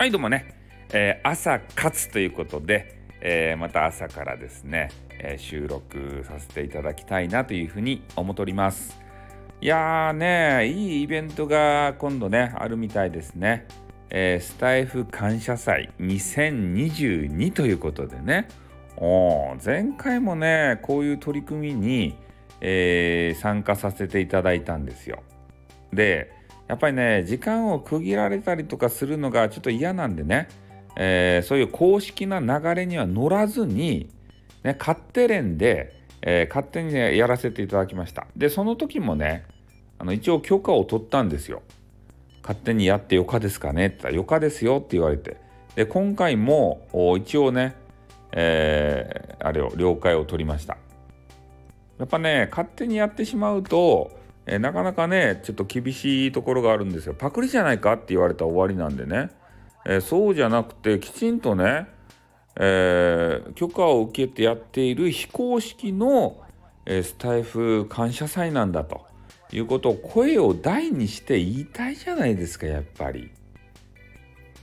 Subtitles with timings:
[0.00, 0.54] はいどうもね、
[0.92, 8.96] えー、朝活ということで、えー、また朝からですね、えー、収録させていただきたいなというふうに思っております。
[9.60, 13.66] いやーねいいイベントが今度ねあるみたいですね、
[14.10, 18.46] えスタイフ感謝祭2022ということでね。
[18.96, 22.16] お前回もねこういう取り組みに、
[22.60, 25.24] え参加させていただいたんですよ。
[25.92, 26.37] で
[26.68, 30.48] やっぱりね時間を区切られたりとかするのがちょっと嫌なんでね、
[30.96, 34.10] えー、そういう公式な流れには乗らずに、
[34.62, 38.26] ね、勝手連で、えー、勝手に、ね、やらせていただきました。
[38.36, 39.46] でその時もね
[39.98, 41.62] あの一応許可を取ったんですよ。
[42.42, 45.36] 勝手にやってよかですかねって言ったらよかですよって言われて。
[45.74, 47.74] で今回も一応ね、
[48.32, 50.76] えー、あれを了解を取りました。
[51.98, 54.17] やっぱね勝手にやってしまうと
[54.48, 57.14] え、なかなかねちょっと厳しいところがあるんですよ。
[57.14, 59.30] パクリじゃないかって言われたら終わりなんでね、
[59.86, 61.86] え、そうじゃなくてきちんとね、
[62.56, 66.42] えー、許可を受けてやっている非公式の、
[66.86, 69.06] えスタイフ感謝祭なんだと
[69.52, 73.30] いうことを声を大にして言いたいじゃないですかやっぱり。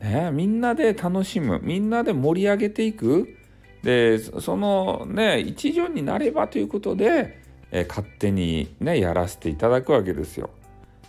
[0.00, 3.36] ね、みんなで楽しむみんなで盛り上げていく。
[3.82, 7.45] でそのね一助になればということで
[7.76, 10.48] えー、勝手にねやらせていただくわけですよ。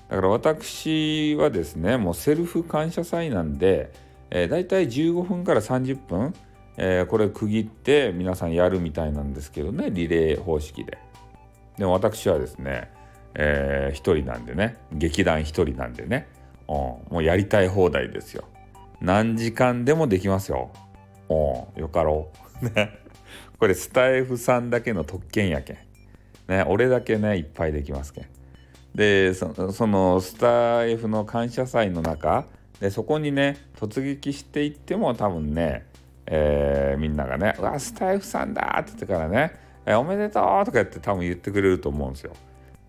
[0.09, 3.93] だから私はですねもうセルフ感謝祭なんで、
[4.29, 6.33] えー、だいたい15分から30分、
[6.75, 10.97] えー、これ区切って皆さんやるみたいなんですけどねリレー方式で。
[11.77, 12.91] でも私はですね、
[13.33, 16.27] えー、1人なんでね劇団1人なんでね、
[16.67, 18.43] うん、もうやりたい放題ですよ。
[18.99, 20.71] 何時間でもできますよ。
[21.29, 22.29] うんよかろ
[22.61, 22.65] う。
[22.75, 22.99] ね。
[23.57, 25.86] これスタイフさんだけの特権やけん。
[26.47, 28.25] ね、俺だけねいっぱいできますけん。
[28.95, 29.47] でそ
[29.85, 32.45] のスター F の感謝祭の中
[32.79, 35.85] でそこにね突撃していっても多分ね、
[36.25, 39.53] えー、みんながね「うわスター F さんだ!」って言ってからね
[39.85, 42.33] 「えおめでとう!」とか言って多分言ってくれると思うんですよ。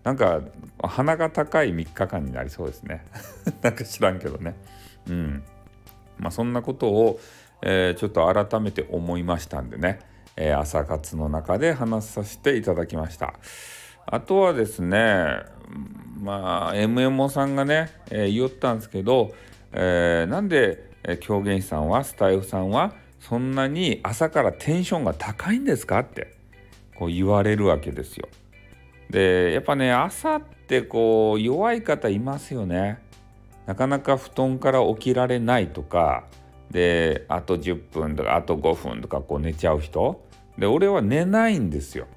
[0.03, 0.41] なんか
[0.81, 3.05] 鼻が高い3日間になりそうですね。
[3.61, 4.55] なんか知らんけどね。
[5.07, 5.43] うん。
[6.17, 7.19] まあそんなことを、
[7.61, 9.99] えー、ちょっと改めて思いましたんでね。
[10.39, 13.33] えー、朝活の中で話させていただきました。
[14.05, 15.43] あとはですね、
[16.19, 19.33] まあ、MMO さんがね、えー、言ったんですけど、
[19.73, 20.89] えー、なんで、
[21.21, 26.35] 狂言師さんは、スタイフさんは、そんなに朝からテンションが高いんですかって
[26.97, 28.27] こう言われるわけですよ。
[29.09, 32.99] でやっぱね朝ってこう弱い方いますよね。
[33.65, 36.23] なかなか布団から起きられないとか
[36.71, 40.23] であと10分とかあと5分とかこう寝ちゃう人。
[40.57, 42.07] で俺は寝ないんですよ。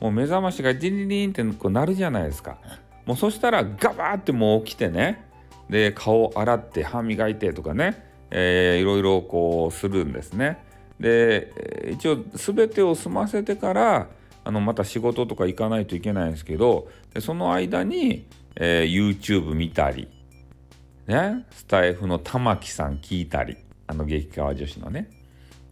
[0.00, 2.58] もう目覚ましがジリリンってこうなるじゃないですか。
[3.06, 5.26] もうそしたらガバーってもう起きてね。
[5.70, 10.64] で顔洗って歯磨いてとかね、えー、いろいろこうするんですね。
[10.98, 14.08] で一応全てを済ませてから
[14.44, 18.26] あのまた仕事とか行かないといけないんですけどでその間に、
[18.56, 20.08] えー、YouTube 見たり。
[21.06, 21.46] ね。
[21.50, 23.56] スタイフの玉木さん聞いたり。
[23.88, 25.10] あの激川女子のね。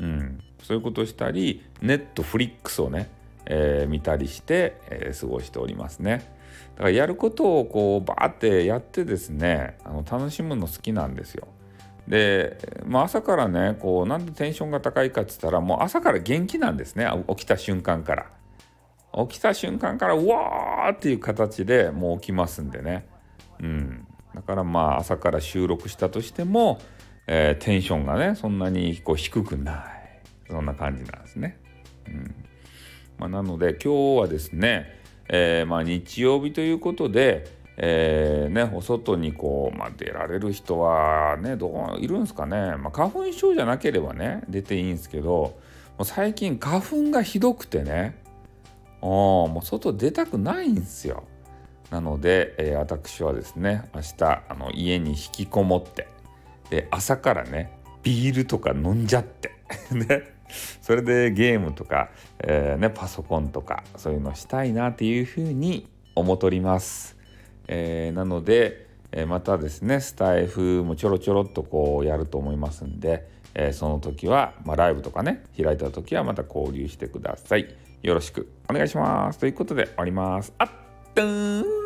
[0.01, 0.41] うん。
[0.63, 3.09] そういうことをしたりネットフリックスをね、
[3.45, 6.35] えー、見たりして、えー、過ごしておりますね。
[6.75, 11.47] だからやることをこうバーってやってですねあの楽しむの好きなんですよ。
[12.09, 18.27] で、まあ、朝からねこうなんでテンションが高いかっつったらもう朝から元気なんですね起きた瞬間から。
[19.29, 23.07] 起きた瞬間からうわーっていう形でもう起きますんでね。
[23.61, 24.07] うん。
[24.35, 26.79] だからまあ朝から収録したとしても、
[27.27, 31.59] えー、テンションがねそんなにこう低くないそんな感じなんですね。
[32.09, 32.35] うん
[33.19, 45.59] まあ、なので今日はですね、えー、まあ日曜日ということで、えー、ね、お外にこう、まあ、出られる人はねどういるんですかね、まあ、花粉症じゃなければね出ていいんですけど
[45.99, 48.23] もう最近花粉がひどくてね
[49.01, 51.25] もう外出たくないんですよ。
[51.91, 56.09] なので、えー、私はですね明日あの家に引きこもって
[56.71, 57.71] で朝からね
[58.03, 59.51] ビールとか飲んじゃって
[59.91, 60.37] ね
[60.81, 67.17] それでゲームとか、えー、ね、パソコンとかそういうのしたいなっていうふうに思っております。
[67.69, 77.75] えー、なので、えー、またですねスタイフもちょろちょろっとこうやると思いますんで、えその時は、まあ、ライブとかね開いた時はまた交流してください。
[78.03, 79.39] よろしくお願いします。
[79.39, 80.55] ということで終わります。
[80.59, 80.69] あっ
[81.15, 81.86] とー